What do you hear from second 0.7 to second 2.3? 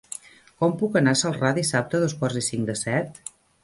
puc anar a Celrà dissabte a dos